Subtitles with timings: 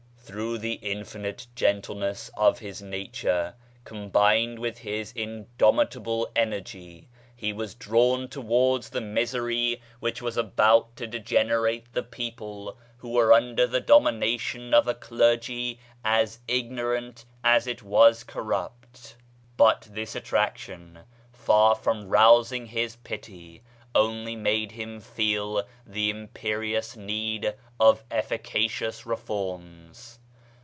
[0.33, 3.53] Through the infinite gentleness of his nature,
[3.83, 11.05] combined with his indomitable energy, he was drawn towards the misery which was about to
[11.05, 17.83] degenerate the people who were under the domination of a clergy as ignorant as it
[17.83, 19.17] was corrupt.
[19.57, 20.99] But this attraction,
[21.33, 23.63] far from rousing his pity,
[23.93, 30.17] only made him feel the imperious need of efficacious reforms.